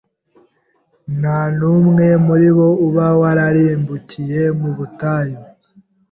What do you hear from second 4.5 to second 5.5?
mu butayu.